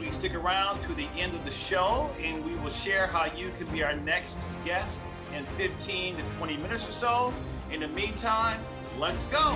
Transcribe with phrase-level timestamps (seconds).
[0.00, 3.52] Please stick around to the end of the show and we will share how you
[3.58, 4.98] can be our next guest
[5.36, 7.34] in 15 to 20 minutes or so.
[7.70, 8.58] In the meantime,
[8.98, 9.54] let's go.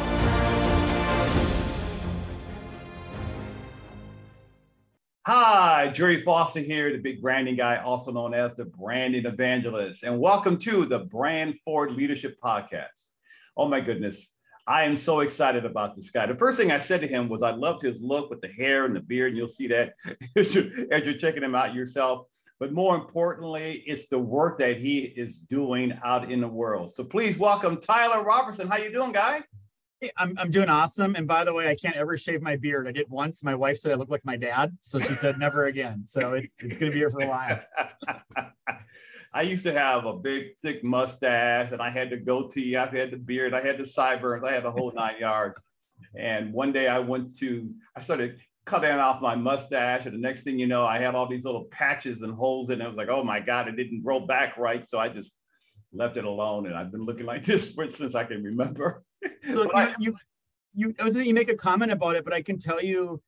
[5.27, 10.21] Hi, Gerry Foster here, the big branding guy, also known as the branding evangelist, and
[10.21, 13.07] welcome to the Brand Forward Leadership Podcast.
[13.57, 14.34] Oh my goodness,
[14.67, 16.25] I am so excited about this guy.
[16.25, 18.87] The first thing I said to him was, I loved his look with the hair
[18.87, 19.93] and the beard, and you'll see that
[20.37, 22.27] as you're, as you're checking him out yourself.
[22.61, 26.93] But more importantly, it's the work that he is doing out in the world.
[26.93, 28.69] So please welcome Tyler Robertson.
[28.69, 29.43] How you doing, guy?
[30.01, 31.15] Hey, I'm, I'm doing awesome.
[31.15, 32.89] And by the way, I can't ever shave my beard.
[32.89, 33.43] I did once.
[33.43, 34.79] My wife said I look like my dad.
[34.81, 36.05] So she said never again.
[36.07, 37.61] So it, it's going to be here for a while.
[39.35, 42.77] I used to have a big, thick mustache, and I had the goatee.
[42.77, 43.53] I had the beard.
[43.53, 44.45] I had the sideburns.
[44.45, 45.61] I had the whole nine yards.
[46.17, 50.43] And one day I went to, I started cutting off my mustache, and the next
[50.43, 52.85] thing you know, I had all these little patches and holes in it.
[52.85, 54.87] I was like, oh my God, it didn't grow back right.
[54.87, 55.33] So I just
[55.93, 59.03] left it alone, and I've been looking like this since I can remember.
[59.25, 60.17] So you, I, you,
[60.75, 63.21] you, I was you make a comment about it, but I can tell you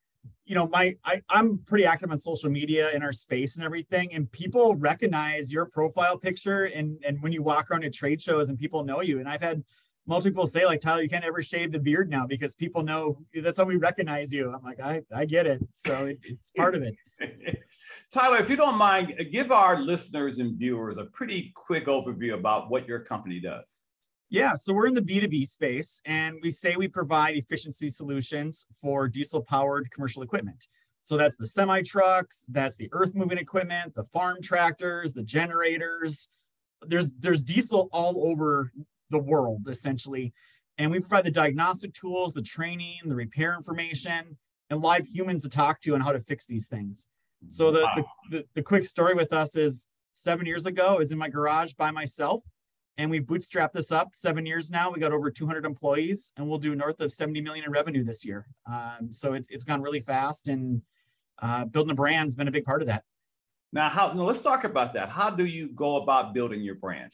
[0.44, 4.12] you know, my I, I'm pretty active on social media in our space and everything,
[4.14, 8.48] and people recognize your profile picture and and when you walk around at trade shows
[8.48, 9.18] and people know you.
[9.18, 9.62] And I've had
[10.06, 13.58] multiple say, like, Tyler, you can't ever shave the beard now because people know that's
[13.58, 14.52] how we recognize you.
[14.52, 15.62] I'm like, I I get it.
[15.74, 16.94] So it, it's part of it.
[18.12, 22.70] Tyler, if you don't mind, give our listeners and viewers a pretty quick overview about
[22.70, 23.82] what your company does.
[24.28, 29.08] Yeah, so we're in the B2B space and we say we provide efficiency solutions for
[29.08, 30.66] diesel powered commercial equipment.
[31.02, 36.30] So that's the semi trucks, that's the earth moving equipment, the farm tractors, the generators.
[36.82, 38.72] There's there's diesel all over
[39.10, 40.32] the world essentially.
[40.78, 44.36] And we provide the diagnostic tools, the training, the repair information,
[44.68, 47.08] and live humans to talk to on how to fix these things.
[47.48, 47.94] So the, wow.
[47.94, 51.28] the, the, the quick story with us is seven years ago, I was in my
[51.28, 52.42] garage by myself
[52.98, 54.90] and we've bootstrapped this up seven years now.
[54.90, 58.24] We got over 200 employees, and we'll do north of 70 million in revenue this
[58.24, 58.46] year.
[58.66, 60.82] Um, so it, has gone really fast, and
[61.40, 63.04] uh, building a brand has been a big part of that.
[63.72, 64.12] Now, how?
[64.12, 65.10] Now let's talk about that.
[65.10, 67.12] How do you go about building your brand?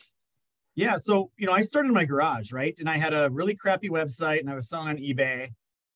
[0.74, 3.54] Yeah, so you know, I started in my garage, right, and I had a really
[3.54, 5.50] crappy website, and I was selling on eBay,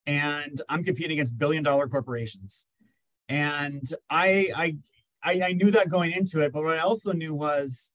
[0.06, 2.66] and I'm competing against billion-dollar corporations,
[3.28, 4.76] and I, I,
[5.22, 7.92] I, I knew that going into it, but what I also knew was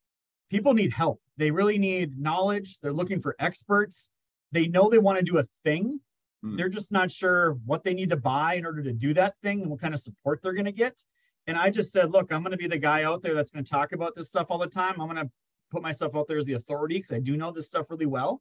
[0.52, 2.80] people need help they really need knowledge.
[2.82, 4.12] They're looking for experts.
[4.52, 6.00] They know they want to do a thing.
[6.46, 6.56] Mm.
[6.56, 9.62] They're just not sure what they need to buy in order to do that thing
[9.62, 11.02] and what kind of support they're going to get.
[11.48, 13.66] And I just said, look, I'm going to be the guy out there that's going
[13.66, 15.02] to talk about this stuff all the time.
[15.02, 15.32] I'm going to
[15.72, 18.40] put myself out there as the authority because I do know this stuff really well.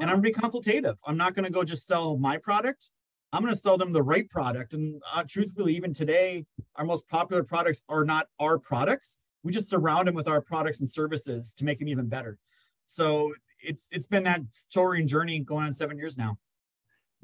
[0.00, 0.98] And I'm going to be consultative.
[1.06, 2.90] I'm not going to go just sell my product.
[3.32, 4.74] I'm going to sell them the right product.
[4.74, 9.68] And uh, truthfully, even today, our most popular products are not our products we just
[9.68, 12.38] surround them with our products and services to make them even better.
[12.86, 14.42] So it's it's been that
[14.76, 16.38] and journey going on seven years now.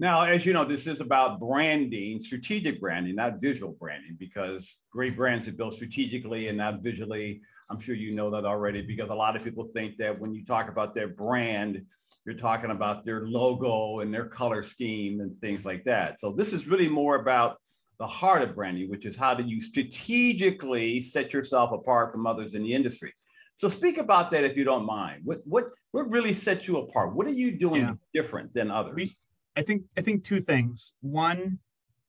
[0.01, 5.17] Now, as you know, this is about branding, strategic branding, not visual branding, because great
[5.17, 7.41] brands are built strategically and not visually.
[7.69, 10.45] I'm sure you know that already, because a lot of people think that when you
[10.45, 11.85] talk about their brand,
[12.25, 16.21] you're talking about their logo and their color scheme and things like that.
[16.21, 17.57] So this is really more about
[17.99, 22.55] the heart of branding, which is how do you strategically set yourself apart from others
[22.55, 23.13] in the industry.
[23.55, 25.23] So speak about that if you don't mind.
[25.25, 27.15] What what what really sets you apart?
[27.15, 27.95] What are you doing yeah.
[28.15, 28.95] different than others?
[28.95, 29.17] We,
[29.57, 30.95] I think I think two things.
[31.01, 31.59] One,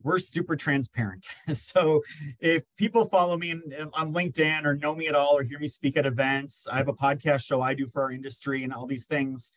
[0.03, 1.27] we're super transparent.
[1.53, 2.03] so
[2.39, 5.67] if people follow me in, on LinkedIn or know me at all or hear me
[5.67, 8.85] speak at events, I have a podcast show I do for our industry and all
[8.85, 9.51] these things.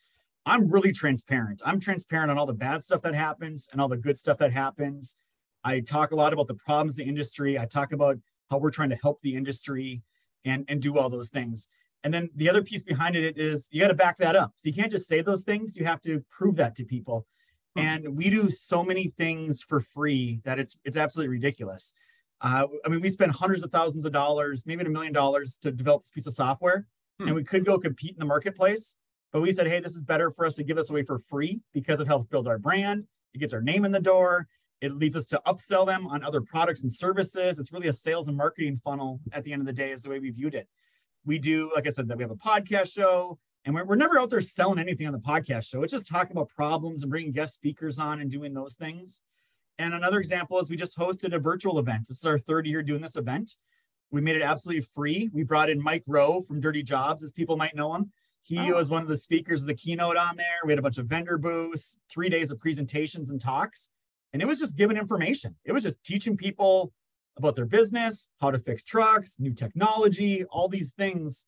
[0.47, 1.61] I'm really transparent.
[1.63, 4.51] I'm transparent on all the bad stuff that happens and all the good stuff that
[4.51, 5.17] happens.
[5.63, 7.57] I talk a lot about the problems the industry.
[7.57, 8.17] I talk about
[8.49, 10.03] how we're trying to help the industry
[10.45, 11.69] and, and do all those things.
[12.03, 14.53] And then the other piece behind it is you got to back that up.
[14.57, 17.25] So you can't just say those things, you have to prove that to people.
[17.75, 21.93] And we do so many things for free that it's it's absolutely ridiculous.
[22.39, 25.71] Uh, I mean, we spend hundreds of thousands of dollars, maybe a million dollars to
[25.71, 26.85] develop this piece of software,
[27.19, 27.27] hmm.
[27.27, 28.97] and we could go compete in the marketplace.
[29.31, 31.61] But we said, hey, this is better for us to give this away for free
[31.73, 33.05] because it helps build our brand.
[33.33, 34.47] It gets our name in the door.
[34.83, 37.57] It leads us to upsell them on other products and services.
[37.57, 40.09] It's really a sales and marketing funnel at the end of the day, is the
[40.09, 40.67] way we viewed it.
[41.23, 44.19] we do, like I said, that we have a podcast show, and we're, we're never
[44.19, 45.83] out there selling anything on the podcast show.
[45.83, 49.21] It's just talking about problems and bringing guest speakers on and doing those things.
[49.79, 52.09] And another example is we just hosted a virtual event.
[52.09, 53.55] This is our third year doing this event.
[54.11, 55.29] We made it absolutely free.
[55.31, 58.11] We brought in Mike Rowe from Dirty Jobs, as people might know him.
[58.41, 58.75] He oh.
[58.75, 60.59] was one of the speakers of the keynote on there.
[60.65, 63.89] We had a bunch of vendor booths, three days of presentations and talks.
[64.33, 65.55] And it was just giving information.
[65.63, 66.91] It was just teaching people
[67.37, 71.47] about their business, how to fix trucks, new technology, all these things.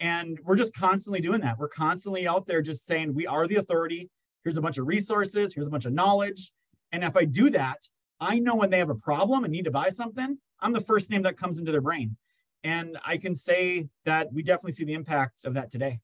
[0.00, 1.58] And we're just constantly doing that.
[1.58, 4.10] We're constantly out there just saying, we are the authority.
[4.44, 6.52] Here's a bunch of resources, here's a bunch of knowledge.
[6.92, 7.88] And if I do that,
[8.20, 11.10] I know when they have a problem and need to buy something, I'm the first
[11.10, 12.16] name that comes into their brain.
[12.64, 16.00] And I can say that we definitely see the impact of that today.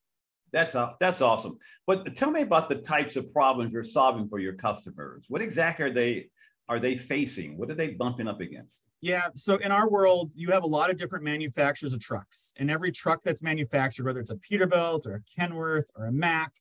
[0.55, 1.57] That's a, that's awesome.
[1.85, 5.25] But tell me about the types of problems you're solving for your customers.
[5.27, 6.29] What exactly are they
[6.69, 7.57] are they facing?
[7.57, 8.81] What are they bumping up against?
[9.01, 12.71] Yeah, so in our world, you have a lot of different manufacturers of trucks, and
[12.71, 16.53] every truck that's manufactured, whether it's a Peterbilt or a Kenworth or a Mack,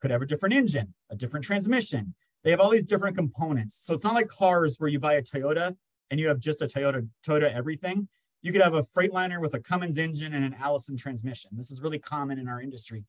[0.00, 2.14] could have a different engine, a different transmission.
[2.42, 3.80] They have all these different components.
[3.84, 5.76] So it's not like cars where you buy a Toyota
[6.10, 8.08] and you have just a Toyota Toyota everything.
[8.42, 11.52] You could have a Freightliner with a Cummins engine and an Allison transmission.
[11.54, 13.04] This is really common in our industry.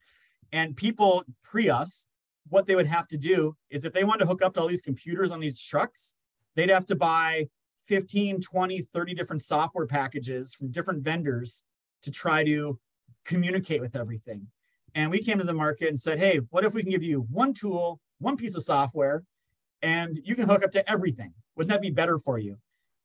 [0.51, 2.07] And people pre us,
[2.49, 4.67] what they would have to do is if they wanted to hook up to all
[4.67, 6.15] these computers on these trucks,
[6.55, 7.47] they'd have to buy
[7.87, 11.63] 15, 20, 30 different software packages from different vendors
[12.03, 12.79] to try to
[13.25, 14.47] communicate with everything.
[14.95, 17.27] And we came to the market and said, hey, what if we can give you
[17.29, 19.23] one tool, one piece of software,
[19.81, 21.33] and you can hook up to everything?
[21.55, 22.57] Wouldn't that be better for you?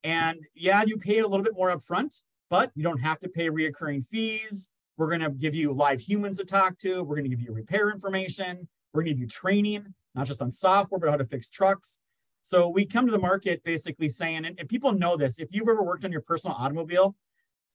[0.02, 3.48] And yeah, you pay a little bit more upfront, but you don't have to pay
[3.48, 4.70] reoccurring fees.
[4.96, 7.02] We're going to give you live humans to talk to.
[7.02, 8.68] We're going to give you repair information.
[8.92, 11.98] We're going to give you training, not just on software, but how to fix trucks.
[12.42, 15.68] So we come to the market basically saying, and, and people know this, if you've
[15.68, 17.16] ever worked on your personal automobile,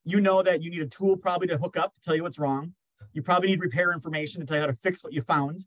[0.05, 2.39] you know that you need a tool probably to hook up to tell you what's
[2.39, 2.73] wrong.
[3.13, 5.65] You probably need repair information to tell you how to fix what you found.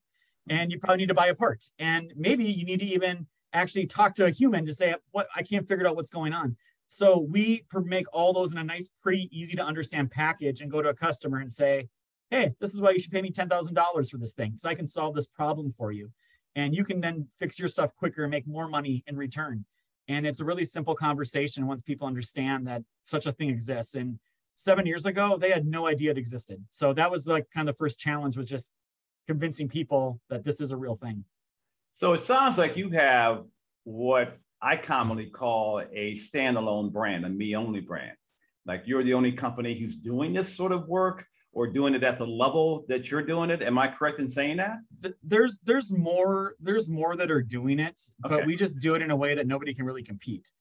[0.49, 1.65] And you probably need to buy a part.
[1.79, 5.43] And maybe you need to even actually talk to a human to say, what I
[5.43, 6.57] can't figure out what's going on.
[6.95, 10.83] So we make all those in a nice, pretty easy to understand package and go
[10.83, 11.89] to a customer and say,
[12.29, 14.87] hey, this is why you should pay me $10,000 for this thing because I can
[14.87, 16.11] solve this problem for you.
[16.55, 19.65] And you can then fix your stuff quicker and make more money in return.
[20.07, 23.95] And it's a really simple conversation once people understand that such a thing exists.
[23.95, 24.19] And
[24.55, 26.63] seven years ago, they had no idea it existed.
[26.69, 28.71] So that was like kind of the first challenge was just
[29.27, 31.25] convincing people that this is a real thing.
[31.95, 33.45] So it sounds like you have
[33.85, 38.17] what I commonly call a standalone brand, a me only brand.
[38.65, 42.17] Like you're the only company who's doing this sort of work or doing it at
[42.17, 43.61] the level that you're doing it.
[43.61, 44.79] Am I correct in saying that?
[45.23, 48.37] There's there's more there's more that are doing it, okay.
[48.37, 50.53] but we just do it in a way that nobody can really compete.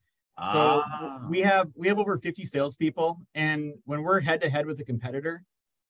[0.42, 1.27] So ah.
[1.30, 4.83] we have we have over 50 salespeople, and when we're head to head with a
[4.83, 5.44] competitor,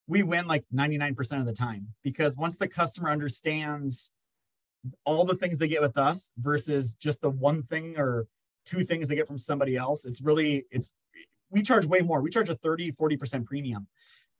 [0.07, 4.11] we win like 99% of the time because once the customer understands
[5.05, 8.27] all the things they get with us versus just the one thing or
[8.65, 10.91] two things they get from somebody else it's really it's
[11.51, 12.21] we charge way more.
[12.21, 13.87] We charge a 30 40% premium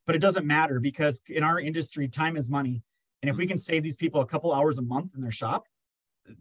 [0.08, 2.82] but it doesn't matter because in our industry time is money.
[3.22, 5.66] And if we can save these people a couple hours a month in their shop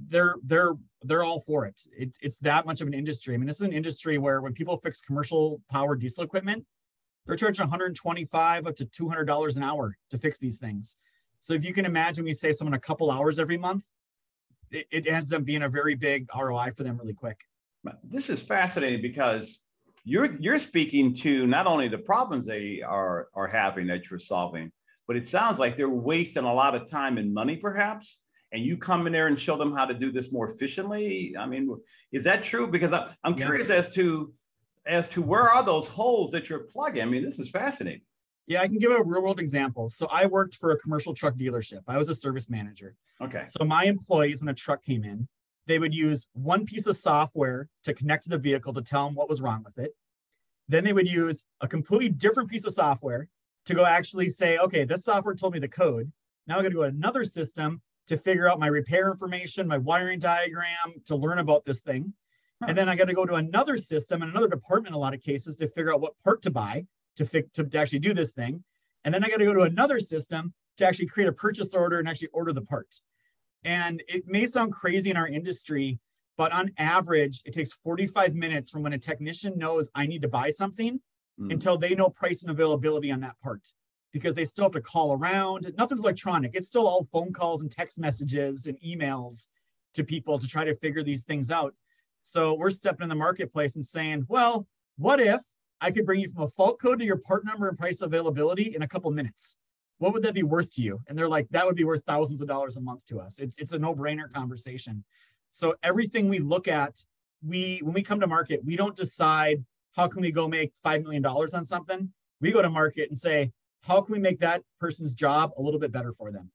[0.08, 1.80] they're they're they're all for it.
[1.96, 3.34] It's, it's that much of an industry.
[3.34, 6.64] I mean this is an industry where when people fix commercial power diesel equipment
[7.26, 10.96] they're charging 125 up to 200 dollars an hour to fix these things
[11.40, 13.84] so if you can imagine we save someone a couple hours every month,
[14.70, 17.40] it, it ends up being a very big ROI for them really quick.
[18.04, 19.58] This is fascinating because
[20.04, 24.70] you're you're speaking to not only the problems they are are having that you're solving,
[25.06, 28.20] but it sounds like they're wasting a lot of time and money perhaps.
[28.52, 31.34] And you come in there and show them how to do this more efficiently.
[31.38, 31.74] I mean
[32.12, 32.66] is that true?
[32.66, 33.76] Because I, am curious yeah.
[33.76, 34.34] as to
[34.86, 37.02] as to where are those holes that you're plugging?
[37.02, 38.02] I mean this is fascinating
[38.50, 39.88] yeah, I can give a real world example.
[39.88, 41.82] So I worked for a commercial truck dealership.
[41.86, 42.96] I was a service manager.
[43.20, 43.44] Okay.
[43.46, 45.28] So my employees, when a truck came in,
[45.68, 49.14] they would use one piece of software to connect to the vehicle to tell them
[49.14, 49.92] what was wrong with it.
[50.68, 53.28] Then they would use a completely different piece of software
[53.66, 56.10] to go actually say, okay, this software told me the code.
[56.48, 59.78] Now I got to go to another system to figure out my repair information, my
[59.78, 62.14] wiring diagram to learn about this thing.
[62.60, 62.66] Huh.
[62.70, 65.14] And then I got to go to another system and another department in a lot
[65.14, 66.86] of cases to figure out what part to buy
[67.20, 68.64] to, fix, to, to actually do this thing.
[69.04, 71.98] And then I got to go to another system to actually create a purchase order
[71.98, 72.88] and actually order the part.
[73.62, 76.00] And it may sound crazy in our industry,
[76.38, 80.28] but on average, it takes 45 minutes from when a technician knows I need to
[80.28, 81.00] buy something
[81.38, 81.52] mm.
[81.52, 83.68] until they know price and availability on that part
[84.12, 85.72] because they still have to call around.
[85.76, 86.52] Nothing's electronic.
[86.54, 89.46] It's still all phone calls and text messages and emails
[89.94, 91.74] to people to try to figure these things out.
[92.22, 95.42] So we're stepping in the marketplace and saying, well, what if
[95.80, 98.74] I could bring you from a fault code to your part number and price availability
[98.74, 99.56] in a couple minutes.
[99.98, 101.00] What would that be worth to you?
[101.08, 103.38] And they're like, that would be worth thousands of dollars a month to us.
[103.38, 105.04] It's, it's a no brainer conversation.
[105.50, 107.04] So everything we look at,
[107.46, 109.64] we, when we come to market, we don't decide
[109.96, 112.12] how can we go make $5 million on something.
[112.40, 115.80] We go to market and say, how can we make that person's job a little
[115.80, 116.50] bit better for them?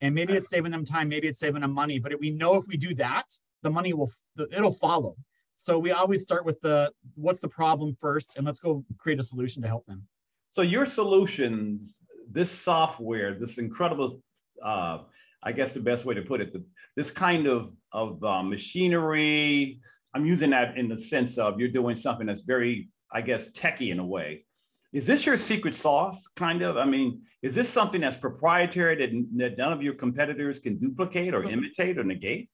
[0.00, 2.66] And maybe it's saving them time, maybe it's saving them money, but we know if
[2.68, 3.26] we do that,
[3.62, 4.10] the money will,
[4.52, 5.16] it'll follow.
[5.58, 9.24] So we always start with the, what's the problem first, and let's go create a
[9.24, 10.06] solution to help them.
[10.52, 11.96] So your solutions,
[12.30, 14.22] this software, this incredible,
[14.62, 14.98] uh,
[15.42, 19.80] I guess the best way to put it, the, this kind of, of uh, machinery,
[20.14, 23.90] I'm using that in the sense of you're doing something that's very, I guess, techy
[23.90, 24.44] in a way.
[24.92, 26.76] Is this your secret sauce, kind of?
[26.76, 31.34] I mean, is this something that's proprietary that, that none of your competitors can duplicate
[31.34, 32.48] or imitate or negate?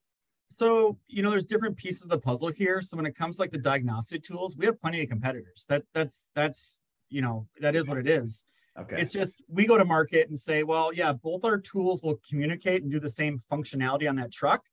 [0.50, 2.80] So, you know, there's different pieces of the puzzle here.
[2.80, 5.64] So when it comes to like the diagnostic tools, we have plenty of competitors.
[5.68, 8.44] That that's that's you know, that is what it is.
[8.78, 8.96] Okay.
[8.98, 12.82] It's just we go to market and say, well, yeah, both our tools will communicate
[12.82, 14.64] and do the same functionality on that truck.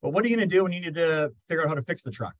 [0.00, 1.82] But what are you going to do when you need to figure out how to
[1.82, 2.34] fix the truck?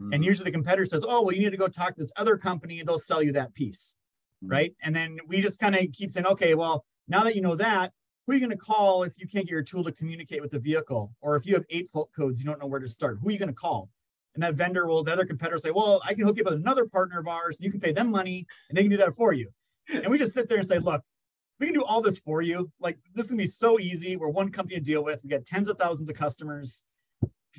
[0.00, 0.12] Mm-hmm.
[0.12, 2.36] And usually the competitor says, oh, well, you need to go talk to this other
[2.36, 3.96] company and they'll sell you that piece.
[4.44, 4.52] Mm-hmm.
[4.52, 4.74] Right.
[4.82, 7.92] And then we just kind of keep saying, okay, well, now that you know that,
[8.26, 10.50] who are you going to call if you can't get your tool to communicate with
[10.50, 11.12] the vehicle?
[11.20, 13.18] Or if you have eight fault codes, you don't know where to start.
[13.22, 13.88] Who are you going to call?
[14.34, 16.60] And that vendor will, the other competitor say, well, I can hook you up with
[16.60, 19.14] another partner of ours and you can pay them money and they can do that
[19.14, 19.48] for you.
[19.88, 21.02] And we just sit there and say, look,
[21.60, 22.70] we can do all this for you.
[22.80, 24.16] Like this can be so easy.
[24.16, 25.22] We're one company to deal with.
[25.22, 26.84] We got tens of thousands of customers.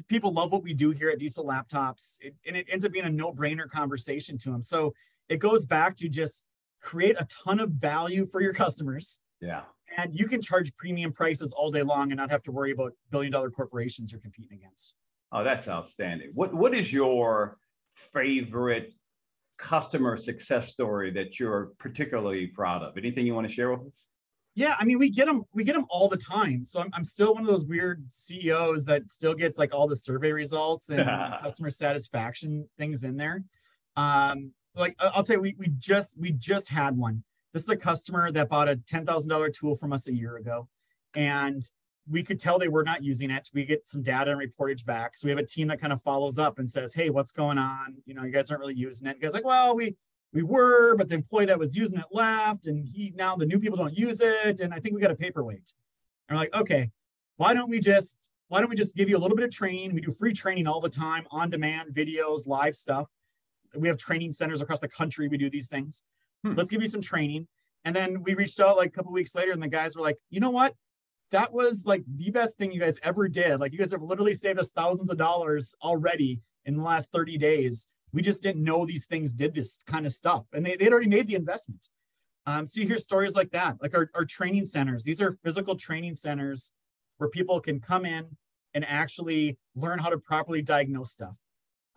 [0.09, 2.17] People love what we do here at Diesel Laptops.
[2.19, 4.61] It, and it ends up being a no-brainer conversation to them.
[4.61, 4.93] So
[5.29, 6.43] it goes back to just
[6.81, 9.19] create a ton of value for your customers.
[9.41, 9.61] Yeah
[9.95, 12.93] and you can charge premium prices all day long and not have to worry about
[13.11, 14.95] billion dollar corporations you're competing against.
[15.31, 16.31] Oh, that's outstanding.
[16.33, 17.57] What what is your
[17.93, 18.93] favorite
[19.57, 22.97] customer success story that you're particularly proud of?
[22.97, 24.07] Anything you want to share with us?
[24.55, 26.65] Yeah, I mean, we get them, we get them all the time.
[26.65, 29.95] So I'm, I'm still one of those weird CEOs that still gets like all the
[29.95, 31.05] survey results and
[31.41, 33.43] customer satisfaction things in there.
[33.95, 37.23] Um, like I'll tell you, we, we just we just had one
[37.57, 40.67] this is a customer that bought a $10,000 tool from us a year ago.
[41.15, 41.63] And
[42.07, 43.49] we could tell they were not using it.
[43.51, 45.17] We get some data and reportage back.
[45.17, 47.57] So we have a team that kind of follows up and says, Hey, what's going
[47.57, 47.95] on?
[48.05, 49.17] You know, you guys aren't really using it.
[49.17, 49.95] You guys like, well, we
[50.33, 53.59] we were, but the employee that was using it left, and he now the new
[53.59, 54.59] people don't use it.
[54.59, 55.73] And I think we got a paperweight.
[56.29, 56.91] And we're like, okay,
[57.37, 59.95] why don't we just why don't we just give you a little bit of training?
[59.95, 63.07] We do free training all the time, on demand videos, live stuff.
[63.75, 65.27] We have training centers across the country.
[65.27, 66.03] We do these things.
[66.43, 66.53] Hmm.
[66.55, 67.47] Let's give you some training.
[67.85, 70.17] And then we reached out like a couple weeks later, and the guys were like,
[70.29, 70.73] you know what?
[71.31, 73.59] That was like the best thing you guys ever did.
[73.59, 77.37] Like you guys have literally saved us thousands of dollars already in the last 30
[77.37, 77.87] days.
[78.13, 80.45] We just didn't know these things did this kind of stuff.
[80.53, 81.89] And they, they'd already made the investment.
[82.45, 85.03] Um, so you hear stories like that, like our, our training centers.
[85.03, 86.71] These are physical training centers
[87.17, 88.37] where people can come in
[88.73, 91.35] and actually learn how to properly diagnose stuff.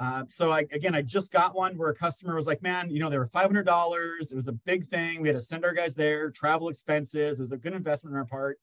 [0.00, 2.98] Uh, so I, again, I just got one where a customer was like, man, you
[3.00, 4.32] know, they were $500.
[4.32, 5.20] It was a big thing.
[5.20, 7.38] We had to send our guys there, travel expenses.
[7.38, 8.58] It was a good investment on our part.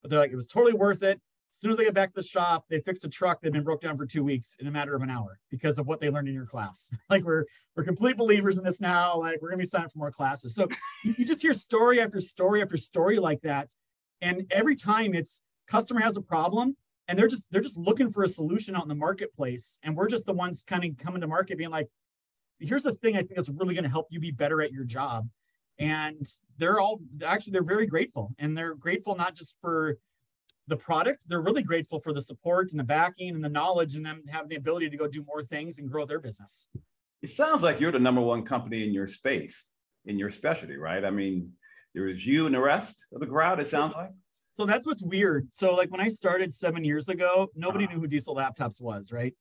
[0.00, 1.20] But they're like, it was totally worth it.
[1.50, 3.54] As soon as they get back to the shop, they fixed a truck that had
[3.54, 6.00] been broke down for two weeks in a matter of an hour because of what
[6.00, 6.94] they learned in your class.
[7.10, 9.18] like we're we're complete believers in this now.
[9.18, 10.54] Like we're gonna be signing up for more classes.
[10.54, 10.68] So
[11.04, 13.74] you, you just hear story after story after story like that.
[14.20, 16.76] And every time it's customer has a problem,
[17.08, 19.78] and they're just they're just looking for a solution out in the marketplace.
[19.82, 21.88] And we're just the ones kind of coming to market being like
[22.60, 24.84] here's the thing i think that's really going to help you be better at your
[24.84, 25.28] job.
[25.78, 28.34] And they're all actually they're very grateful.
[28.38, 29.96] And they're grateful not just for
[30.66, 34.04] the product they're really grateful for the support and the backing and the knowledge and
[34.04, 36.68] them having the ability to go do more things and grow their business.
[37.22, 39.66] It sounds like you're the number one company in your space
[40.04, 41.04] in your specialty right?
[41.04, 41.52] I mean
[41.94, 44.10] there is you and the rest of the crowd it sounds like
[44.58, 45.48] so that's what's weird.
[45.52, 47.94] So like when I started seven years ago, nobody uh-huh.
[47.94, 49.32] knew who Diesel Laptops was, right?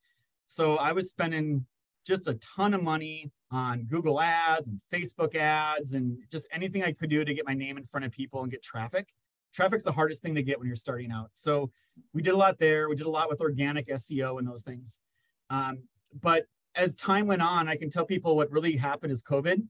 [0.45, 1.65] So I was spending
[2.05, 6.91] just a ton of money on Google ads and Facebook ads and just anything I
[6.91, 9.09] could do to get my name in front of people and get traffic.
[9.55, 11.31] Traffic's the hardest thing to get when you're starting out.
[11.33, 11.71] So
[12.13, 12.87] we did a lot there.
[12.87, 15.01] We did a lot with organic SEO and those things.
[15.49, 15.79] Um,
[16.21, 16.45] but
[16.75, 19.63] as time went on, I can tell people what really happened is COVID.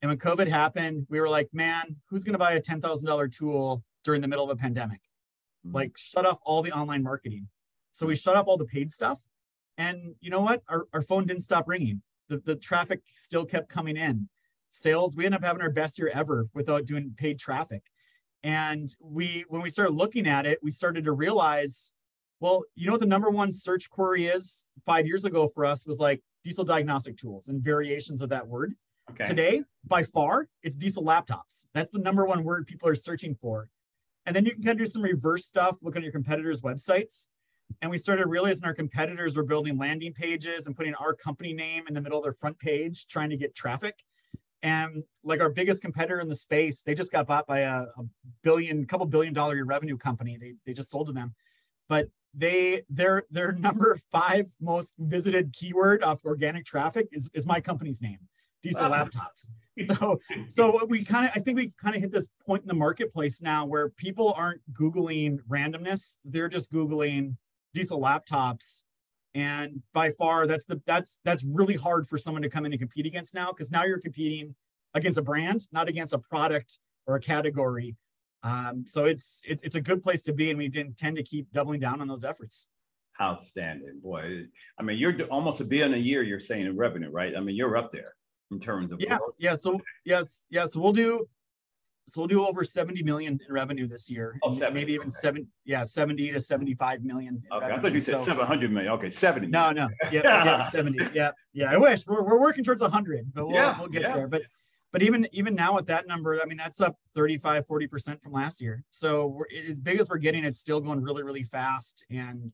[0.00, 3.82] And when COVID happened, we were like, man, who's going to buy a $10,000 tool
[4.04, 5.00] during the middle of a pandemic.
[5.66, 5.76] Mm-hmm.
[5.76, 7.48] Like shut off all the online marketing.
[7.92, 9.20] So we shut off all the paid stuff.
[9.78, 10.62] And you know what?
[10.68, 12.02] Our, our phone didn't stop ringing.
[12.28, 14.28] The, the traffic still kept coming in.
[14.70, 17.82] Sales, we ended up having our best year ever without doing paid traffic.
[18.42, 21.92] And we, when we started looking at it, we started to realize,
[22.40, 25.86] well, you know what the number one search query is five years ago for us
[25.86, 28.74] was like diesel diagnostic tools and variations of that word.
[29.10, 29.24] Okay.
[29.24, 31.66] Today, by far, it's diesel laptops.
[31.74, 33.68] That's the number one word people are searching for.
[34.26, 37.26] And then you can kind of do some reverse stuff, look at your competitors' websites.
[37.80, 41.84] And we started realizing our competitors were building landing pages and putting our company name
[41.88, 43.94] in the middle of their front page, trying to get traffic.
[44.62, 48.04] And like our biggest competitor in the space, they just got bought by a, a
[48.44, 50.36] billion, couple billion dollar revenue company.
[50.36, 51.34] They, they just sold to them.
[51.88, 57.60] But they their their number five most visited keyword of organic traffic is, is my
[57.60, 58.18] company's name
[58.62, 59.50] diesel laptops
[59.86, 62.74] so so we kind of i think we kind of hit this point in the
[62.74, 67.36] marketplace now where people aren't googling randomness they're just googling
[67.74, 68.82] diesel laptops
[69.34, 72.80] and by far that's the that's that's really hard for someone to come in and
[72.80, 74.54] compete against now because now you're competing
[74.94, 77.96] against a brand not against a product or a category
[78.42, 81.52] um, so it's it, it's a good place to be, and we intend to keep
[81.52, 82.68] doubling down on those efforts.
[83.20, 84.44] Outstanding, boy.
[84.78, 86.22] I mean, you're almost a billion a year.
[86.22, 87.36] You're saying in revenue, right?
[87.36, 88.14] I mean, you're up there
[88.52, 89.34] in terms of yeah, work.
[89.38, 89.54] yeah.
[89.54, 90.66] So yes, yeah.
[90.66, 91.26] So we'll do.
[92.08, 94.36] So we'll do over 70 million in revenue this year.
[94.42, 95.16] Oh, 70, maybe even okay.
[95.20, 97.40] seven, yeah, 70 to 75 million.
[97.50, 97.78] Okay, revenue.
[97.78, 98.92] I thought you said so, 700 million.
[98.94, 99.46] Okay, 70.
[99.46, 100.98] No, no, yeah, yeah, 70.
[101.14, 101.70] Yeah, yeah.
[101.70, 104.14] I wish we're, we're working towards 100, but we'll, yeah, we'll get yeah.
[104.16, 104.26] there.
[104.26, 104.42] But
[104.92, 108.60] but even even now at that number i mean that's up 35 40% from last
[108.60, 112.52] year so we're, as big as we're getting it's still going really really fast and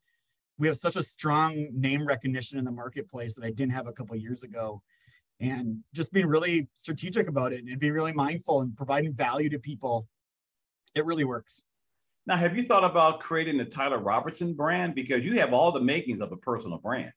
[0.57, 3.93] we have such a strong name recognition in the marketplace that i didn't have a
[3.93, 4.81] couple years ago
[5.41, 9.59] and just being really strategic about it and being really mindful and providing value to
[9.59, 10.07] people
[10.95, 11.63] it really works
[12.27, 15.81] now have you thought about creating the tyler robertson brand because you have all the
[15.81, 17.13] makings of a personal brand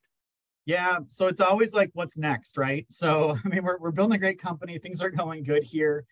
[0.64, 2.86] yeah, so it's always like, what's next, right?
[2.88, 4.78] So, I mean, we're, we're building a great company.
[4.78, 6.04] Things are going good here.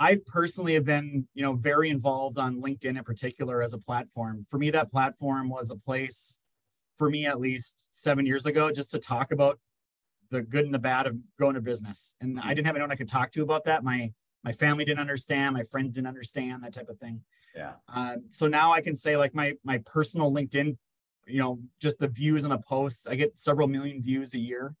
[0.00, 4.46] I personally have been, you know, very involved on LinkedIn in particular as a platform.
[4.48, 6.40] For me, that platform was a place,
[6.96, 9.58] for me at least, seven years ago, just to talk about
[10.30, 12.14] the good and the bad of growing a business.
[12.20, 13.84] And I didn't have anyone I could talk to about that.
[13.84, 14.12] My
[14.44, 17.22] my family didn't understand, my friends didn't understand that type of thing.
[17.56, 17.72] Yeah.
[17.92, 20.76] Uh, so now I can say like my my personal LinkedIn
[21.28, 23.06] you know, just the views on the posts.
[23.06, 24.74] I get several million views a year.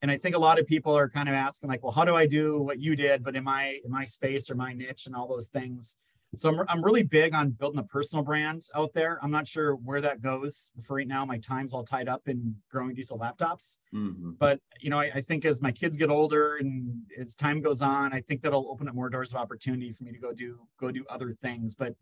[0.00, 2.14] And I think a lot of people are kind of asking like, well, how do
[2.14, 5.14] I do what you did, but in my in my space or my niche and
[5.14, 5.98] all those things.
[6.36, 9.18] So I'm, I'm really big on building a personal brand out there.
[9.22, 11.24] I'm not sure where that goes for right now.
[11.24, 13.78] My time's all tied up in growing diesel laptops.
[13.94, 14.32] Mm-hmm.
[14.38, 17.80] But you know, I, I, think as my kids get older and as time goes
[17.80, 20.58] on, I think that'll open up more doors of opportunity for me to go do
[20.78, 21.74] go do other things.
[21.74, 21.94] But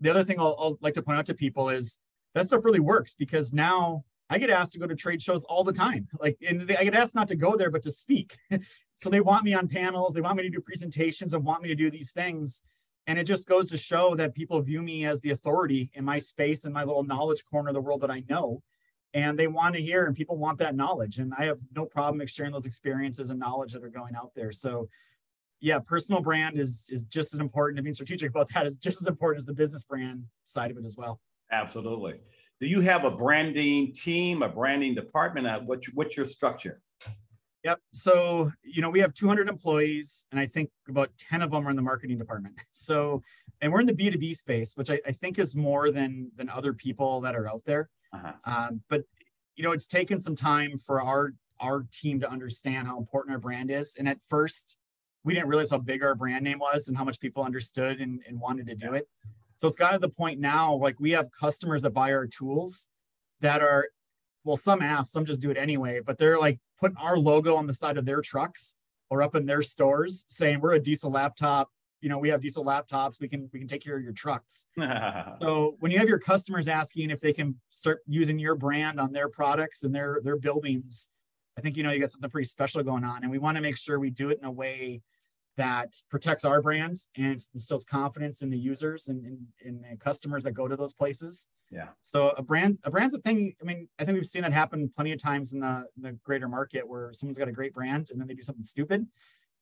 [0.00, 2.00] the other thing I'll, I'll like to point out to people is
[2.34, 5.64] that stuff really works because now I get asked to go to trade shows all
[5.64, 6.08] the time.
[6.18, 8.36] Like, and I get asked not to go there, but to speak.
[8.96, 11.68] so they want me on panels, they want me to do presentations and want me
[11.68, 12.62] to do these things.
[13.06, 16.18] And it just goes to show that people view me as the authority in my
[16.18, 18.62] space and my little knowledge corner of the world that I know.
[19.12, 21.18] And they want to hear, and people want that knowledge.
[21.18, 24.50] And I have no problem sharing those experiences and knowledge that are going out there.
[24.50, 24.88] So,
[25.60, 27.78] yeah, personal brand is is just as important.
[27.78, 30.78] I being strategic about that is just as important as the business brand side of
[30.78, 31.20] it as well.
[31.52, 32.14] Absolutely.
[32.60, 35.46] Do you have a branding team, a branding department?
[35.46, 36.80] Uh, what's, what's your structure?
[37.64, 37.80] Yep.
[37.94, 41.70] So, you know, we have 200 employees, and I think about 10 of them are
[41.70, 42.54] in the marketing department.
[42.70, 43.22] So,
[43.62, 46.74] and we're in the B2B space, which I, I think is more than than other
[46.74, 47.88] people that are out there.
[48.12, 48.32] Uh-huh.
[48.44, 49.04] Um, but
[49.56, 53.38] you know, it's taken some time for our our team to understand how important our
[53.38, 53.96] brand is.
[53.96, 54.78] And at first,
[55.24, 58.20] we didn't realize how big our brand name was and how much people understood and,
[58.28, 59.08] and wanted to do it.
[59.56, 62.88] So it's gotten to the point now, like we have customers that buy our tools
[63.40, 63.88] that are,
[64.44, 67.66] well, some ask, some just do it anyway, but they're like putting our logo on
[67.66, 68.76] the side of their trucks
[69.10, 71.70] or up in their stores saying we're a diesel laptop.
[72.00, 73.18] You know we have diesel laptops.
[73.18, 74.66] We can we can take care of your trucks.
[75.40, 79.12] So when you have your customers asking if they can start using your brand on
[79.12, 81.10] their products and their their buildings
[81.56, 83.60] i think you know you got something pretty special going on and we want to
[83.60, 85.02] make sure we do it in a way
[85.56, 89.24] that protects our brand and instills confidence in the users and
[89.64, 91.48] in, the customers that go to those places.
[91.70, 91.88] Yeah.
[92.02, 93.54] So a brand, a brand's a thing.
[93.60, 96.12] I mean, I think we've seen that happen plenty of times in the, in the
[96.24, 99.06] greater market where someone's got a great brand and then they do something stupid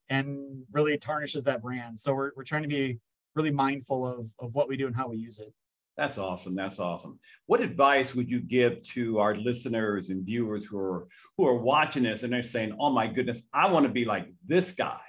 [0.08, 1.98] and really tarnishes that brand.
[1.98, 2.98] So we're, we're trying to be
[3.34, 5.52] really mindful of, of what we do and how we use it.
[5.96, 6.54] That's awesome.
[6.54, 7.18] That's awesome.
[7.46, 12.04] What advice would you give to our listeners and viewers who are who are watching
[12.04, 15.00] this and they're saying, "Oh my goodness, I want to be like this guy."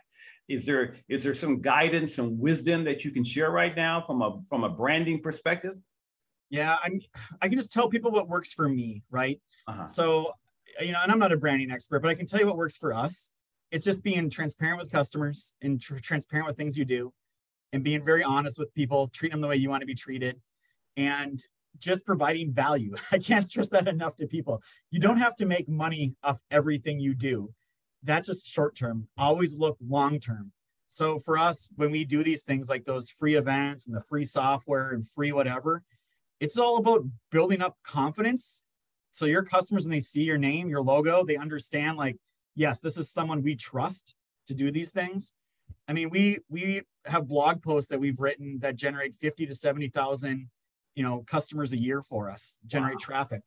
[0.47, 4.21] Is there is there some guidance and wisdom that you can share right now from
[4.21, 5.75] a from a branding perspective?
[6.49, 6.99] Yeah, I'm.
[7.41, 9.41] I can just tell people what works for me, right?
[9.67, 9.87] Uh-huh.
[9.87, 10.33] So,
[10.81, 12.75] you know, and I'm not a branding expert, but I can tell you what works
[12.75, 13.31] for us.
[13.71, 17.13] It's just being transparent with customers and tr- transparent with things you do,
[17.71, 20.39] and being very honest with people, treating them the way you want to be treated,
[20.97, 21.41] and
[21.79, 22.93] just providing value.
[23.11, 24.61] I can't stress that enough to people.
[24.91, 27.53] You don't have to make money off everything you do
[28.03, 29.07] that's just short term.
[29.17, 30.51] Always look long term.
[30.87, 34.25] So for us, when we do these things like those free events and the free
[34.25, 35.81] software and free whatever,
[36.39, 38.65] it's all about building up confidence.
[39.11, 42.17] So your customers, when they see your name, your logo, they understand like,
[42.55, 44.15] yes, this is someone we trust
[44.47, 45.33] to do these things.
[45.87, 50.49] I mean, we we have blog posts that we've written that generate 50 to 70,000,
[50.95, 52.99] you know, customers a year for us, generate wow.
[52.99, 53.41] traffic.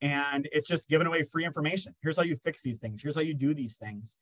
[0.00, 1.94] And it's just giving away free information.
[2.02, 3.02] Here's how you fix these things.
[3.02, 4.16] Here's how you do these things.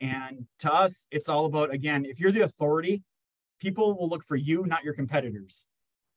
[0.00, 3.02] And to us, it's all about, again, if you're the authority,
[3.60, 5.66] people will look for you, not your competitors.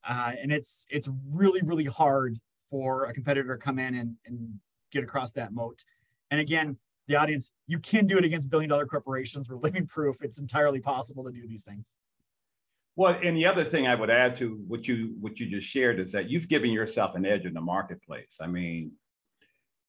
[0.08, 2.38] Uh, and it's it's really, really hard
[2.70, 4.58] for a competitor to come in and, and
[4.90, 5.84] get across that moat.
[6.30, 9.48] And again, the audience, you can do it against billion dollar corporations.
[9.48, 11.94] We're living proof it's entirely possible to do these things.
[12.94, 15.98] Well, and the other thing I would add to what you what you just shared
[15.98, 18.38] is that you've given yourself an edge in the marketplace.
[18.40, 18.92] I mean,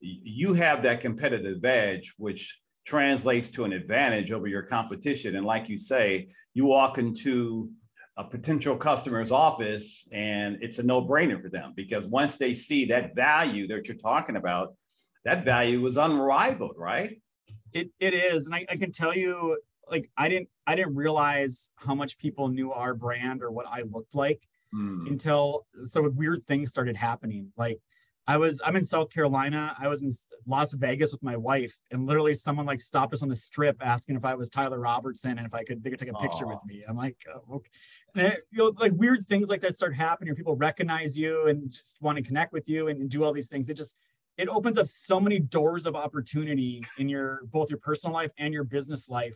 [0.04, 5.38] you have that competitive edge, which translates to an advantage over your competition.
[5.38, 7.70] And like you say, you walk into
[8.18, 13.16] a potential customer's office and it's a no-brainer for them because once they see that
[13.16, 14.76] value that you're talking about,
[15.26, 17.22] that value is unrivaled, right?
[17.72, 18.46] It, it is.
[18.46, 19.58] And I, I can tell you,
[19.90, 23.84] like, I didn't, I didn't realize how much people knew our brand or what I
[23.84, 24.42] looked like
[24.76, 25.08] mm.
[25.08, 27.52] until so weird things started happening.
[27.58, 27.80] Like
[28.26, 29.76] I was I'm in South Carolina.
[29.78, 30.12] I was in
[30.48, 34.16] Las Vegas with my wife, and literally someone like stopped us on the strip asking
[34.16, 36.54] if I was Tyler Robertson and if I could they could take a picture Aww.
[36.54, 36.84] with me.
[36.88, 37.70] I'm like, oh, okay.
[38.16, 40.36] And, you know, like weird things like that start happening.
[40.36, 43.50] People recognize you and just want to connect with you and, and do all these
[43.50, 43.70] things.
[43.70, 43.98] It just
[44.38, 48.54] it opens up so many doors of opportunity in your both your personal life and
[48.54, 49.36] your business life.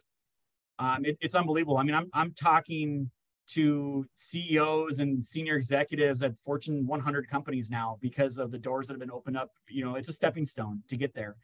[0.79, 1.77] Um, it, it's unbelievable.
[1.77, 3.11] I mean, I'm I'm talking
[3.47, 8.93] to CEOs and senior executives at Fortune 100 companies now because of the doors that
[8.93, 9.51] have been opened up.
[9.69, 11.35] You know, it's a stepping stone to get there.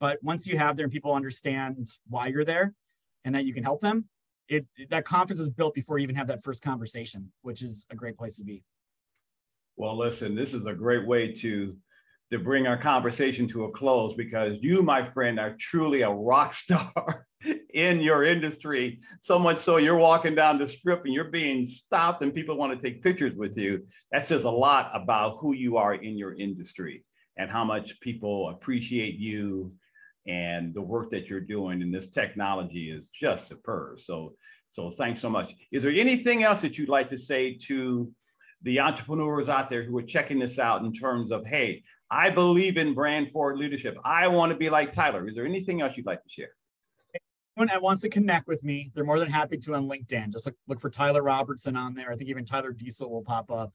[0.00, 2.74] But once you have there and people understand why you're there
[3.24, 4.06] and that you can help them,
[4.48, 7.94] it that confidence is built before you even have that first conversation, which is a
[7.94, 8.64] great place to be.
[9.76, 11.76] Well, listen, this is a great way to
[12.32, 16.54] to bring our conversation to a close because you, my friend, are truly a rock
[16.64, 17.26] star
[17.74, 19.00] in your industry.
[19.20, 22.72] So much so you're walking down the strip and you're being stopped and people want
[22.72, 23.86] to take pictures with you.
[24.12, 27.04] That says a lot about who you are in your industry
[27.36, 29.74] and how much people appreciate you
[30.26, 31.82] and the work that you're doing.
[31.82, 34.00] And this technology is just superb.
[34.00, 34.34] So,
[34.70, 35.52] so thanks so much.
[35.70, 38.10] Is there anything else that you'd like to say to
[38.62, 42.76] the entrepreneurs out there who are checking this out in terms of, hey, I believe
[42.76, 43.96] in brand forward leadership.
[44.04, 45.26] I want to be like Tyler.
[45.26, 46.50] Is there anything else you'd like to share?
[47.56, 50.30] Anyone that wants to connect with me, they're more than happy to on LinkedIn.
[50.30, 52.12] Just look, look for Tyler Robertson on there.
[52.12, 53.72] I think even Tyler Diesel will pop up.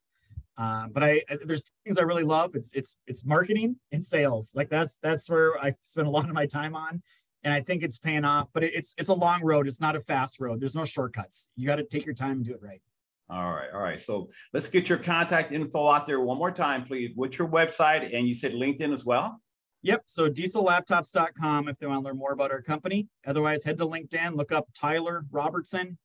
[0.55, 2.55] Um, but I, there's things I really love.
[2.55, 4.53] It's it's it's marketing and sales.
[4.55, 7.01] Like that's that's where I spend a lot of my time on,
[7.43, 8.49] and I think it's paying off.
[8.53, 9.67] But it, it's it's a long road.
[9.67, 10.59] It's not a fast road.
[10.59, 11.49] There's no shortcuts.
[11.55, 12.81] You got to take your time and do it right.
[13.29, 13.99] All right, all right.
[13.99, 17.11] So let's get your contact info out there one more time, please.
[17.15, 18.15] What's your website?
[18.15, 19.41] And you said LinkedIn as well?
[19.83, 20.03] Yep.
[20.05, 23.09] So diesellaptops.com if they want to learn more about our company.
[23.25, 25.97] Otherwise, head to LinkedIn, look up Tyler Robertson,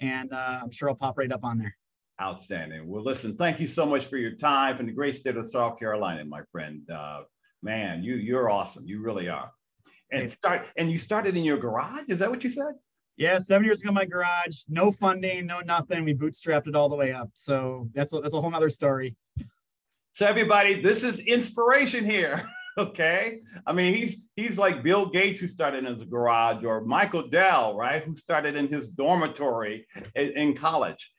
[0.00, 1.76] and uh, I'm sure I'll pop right up on there.
[2.20, 2.88] Outstanding.
[2.88, 5.78] Well, listen, thank you so much for your time from the great state of South
[5.78, 6.82] Carolina, my friend.
[6.90, 7.22] Uh,
[7.62, 8.84] man, you you're awesome.
[8.86, 9.50] You really are.
[10.10, 12.08] And start and you started in your garage.
[12.08, 12.72] Is that what you said?
[13.18, 16.04] Yeah, seven years ago, my garage, no funding, no nothing.
[16.04, 17.30] We bootstrapped it all the way up.
[17.34, 19.16] So that's a, that's a whole other story.
[20.12, 22.48] So everybody, this is inspiration here.
[22.78, 27.26] Okay, I mean he's he's like Bill Gates who started in his garage, or Michael
[27.26, 31.10] Dell, right, who started in his dormitory in, in college.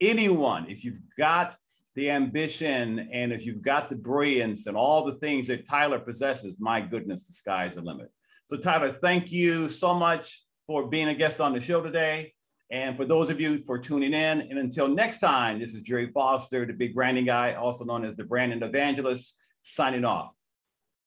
[0.00, 1.56] Anyone, if you've got
[1.96, 6.54] the ambition and if you've got the brilliance and all the things that Tyler possesses,
[6.60, 8.12] my goodness, the sky's the limit.
[8.46, 12.32] So Tyler, thank you so much for being a guest on the show today.
[12.70, 16.12] And for those of you for tuning in, and until next time, this is Gerry
[16.12, 20.32] Foster, the big branding guy, also known as the branding evangelist, signing off.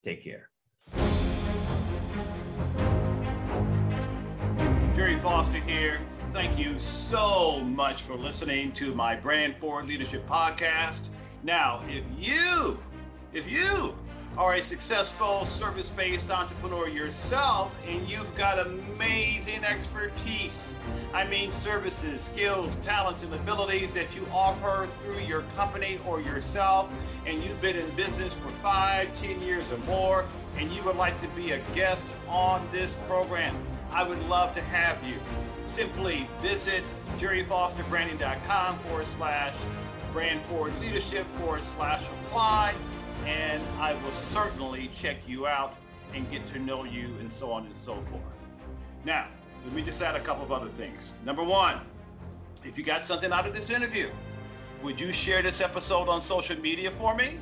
[0.03, 0.49] Take care.
[4.95, 6.01] Gerry Foster here.
[6.33, 11.01] Thank you so much for listening to my Brand Forward Leadership podcast.
[11.43, 12.79] Now, if you,
[13.33, 13.93] if you
[14.37, 20.63] are a successful service based entrepreneur yourself and you've got amazing expertise.
[21.13, 26.89] I mean, services, skills, talents, and abilities that you offer through your company or yourself,
[27.25, 30.25] and you've been in business for five, ten years or more,
[30.57, 33.55] and you would like to be a guest on this program.
[33.91, 35.15] I would love to have you.
[35.65, 36.83] Simply visit
[37.17, 39.55] gerryfosterbranding.com forward slash
[40.13, 42.73] brand forward leadership forward slash apply
[43.25, 45.75] and I will certainly check you out
[46.13, 48.21] and get to know you and so on and so forth.
[49.05, 49.27] Now,
[49.63, 51.11] let me just add a couple of other things.
[51.25, 51.79] Number one,
[52.63, 54.09] if you got something out of this interview,
[54.83, 57.37] would you share this episode on social media for me?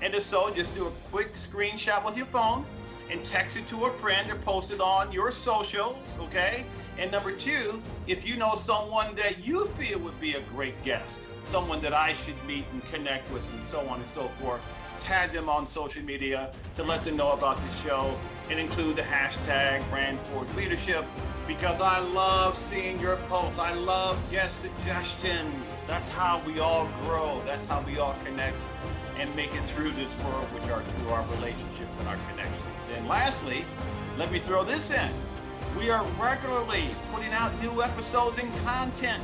[0.00, 2.64] And if so, just do a quick screenshot with your phone
[3.10, 6.64] and text it to a friend or post it on your socials, okay?
[6.98, 11.18] And number two, if you know someone that you feel would be a great guest,
[11.42, 14.60] someone that I should meet and connect with, and so on and so forth,
[15.02, 18.18] tag them on social media to let them know about the show
[18.50, 21.04] and include the hashtag brand forward leadership
[21.46, 23.58] because I love seeing your posts.
[23.58, 25.52] I love guest suggestions.
[25.86, 27.42] That's how we all grow.
[27.44, 28.56] That's how we all connect
[29.18, 32.62] and make it through this world, which are through our relationships and our connections.
[32.96, 33.64] And lastly,
[34.18, 35.10] let me throw this in.
[35.78, 39.22] We are regularly putting out new episodes and content.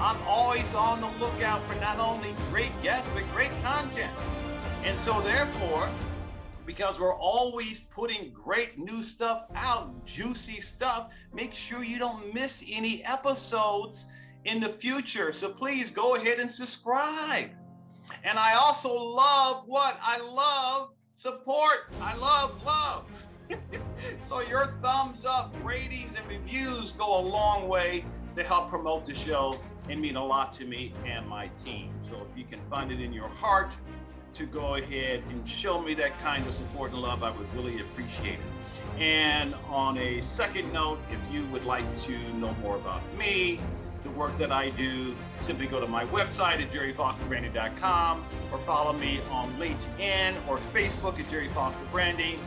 [0.00, 4.12] I'm always on the lookout for not only great guests, but great content.
[4.86, 5.88] And so, therefore,
[6.64, 12.62] because we're always putting great new stuff out, juicy stuff, make sure you don't miss
[12.70, 14.06] any episodes
[14.44, 15.32] in the future.
[15.32, 17.50] So, please go ahead and subscribe.
[18.22, 19.98] And I also love what?
[20.00, 21.92] I love support.
[22.00, 23.06] I love love.
[24.24, 28.04] so your thumbs up, ratings, and reviews go a long way
[28.36, 31.92] to help promote the show and mean a lot to me and my team.
[32.08, 33.72] So if you can find it in your heart
[34.36, 37.80] to go ahead and show me that kind of support and love, I would really
[37.80, 39.00] appreciate it.
[39.00, 43.60] And on a second note, if you would like to know more about me,
[44.02, 49.20] the work that I do, simply go to my website at gerryfosterbranding.com or follow me
[49.30, 52.38] on LinkedIn or Facebook at Gerry Foster Branding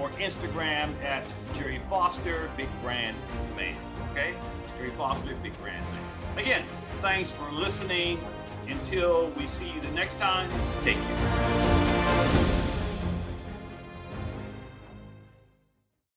[0.00, 3.16] or Instagram at Gerry Foster Big Brand
[3.54, 3.76] Man.
[4.10, 4.34] Okay?
[4.78, 6.38] Gerry Foster Big Brand Man.
[6.38, 6.64] Again,
[7.00, 8.18] thanks for listening.
[8.68, 10.48] Until we see you the next time,
[10.84, 12.53] take care.